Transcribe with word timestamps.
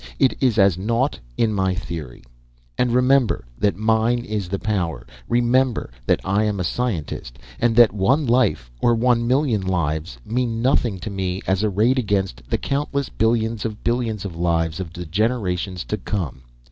It 0.17 0.35
is 0.41 0.57
as 0.57 0.79
naught, 0.79 1.19
in 1.37 1.53
my 1.53 1.75
theory. 1.75 2.23
And 2.75 2.91
remember 2.91 3.45
that 3.59 3.75
mine 3.75 4.25
is 4.25 4.49
the 4.49 4.57
power. 4.57 5.05
Remember 5.29 5.91
that 6.07 6.19
I 6.25 6.43
am 6.45 6.59
a 6.59 6.63
scientist, 6.63 7.37
and 7.59 7.75
that 7.75 7.93
one 7.93 8.25
life, 8.25 8.71
or 8.79 8.95
one 8.95 9.27
million 9.27 9.61
of 9.61 9.69
lives, 9.69 10.17
mean 10.25 10.59
nothing 10.59 10.97
to 11.01 11.11
me 11.11 11.39
as 11.45 11.63
arrayed 11.63 11.99
against 11.99 12.41
the 12.49 12.57
countless 12.57 13.09
billions 13.09 13.63
of 13.63 13.83
billions 13.83 14.25
of 14.25 14.33
the 14.33 14.39
lives 14.39 14.79
of 14.79 14.91
the 14.91 15.05
generations 15.05 15.83
to 15.83 15.97
come. 15.97 16.41